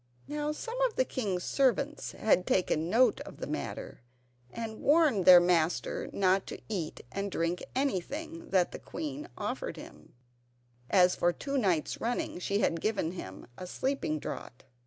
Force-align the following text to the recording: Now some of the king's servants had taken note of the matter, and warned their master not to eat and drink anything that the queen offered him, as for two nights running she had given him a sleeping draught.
Now 0.27 0.51
some 0.51 0.81
of 0.87 0.95
the 0.95 1.05
king's 1.05 1.43
servants 1.43 2.13
had 2.13 2.47
taken 2.47 2.89
note 2.89 3.19
of 3.21 3.37
the 3.37 3.45
matter, 3.45 4.01
and 4.49 4.81
warned 4.81 5.25
their 5.25 5.39
master 5.39 6.09
not 6.11 6.47
to 6.47 6.59
eat 6.67 7.01
and 7.11 7.29
drink 7.31 7.63
anything 7.75 8.49
that 8.49 8.71
the 8.71 8.79
queen 8.79 9.29
offered 9.37 9.77
him, 9.77 10.15
as 10.89 11.15
for 11.15 11.31
two 11.31 11.55
nights 11.55 12.01
running 12.01 12.39
she 12.39 12.61
had 12.61 12.81
given 12.81 13.11
him 13.11 13.45
a 13.59 13.67
sleeping 13.67 14.17
draught. 14.17 14.63